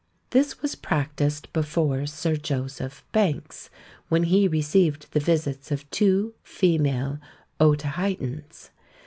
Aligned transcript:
This 0.31 0.63
was 0.63 0.73
practised 0.73 1.53
before 1.53 2.07
Sir 2.07 2.35
Joseph 2.35 3.05
Banks, 3.11 3.69
when 4.09 4.23
he 4.23 4.47
received 4.47 5.05
the 5.11 5.19
visits 5.19 5.69
of 5.71 5.87
two 5.91 6.33
female 6.41 7.19
Otaheitans. 7.59 8.71